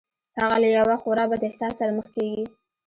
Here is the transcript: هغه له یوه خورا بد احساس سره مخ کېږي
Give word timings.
هغه 0.39 0.57
له 0.63 0.69
یوه 0.77 0.95
خورا 1.01 1.25
بد 1.31 1.41
احساس 1.49 1.73
سره 1.79 1.91
مخ 1.97 2.07
کېږي 2.15 2.43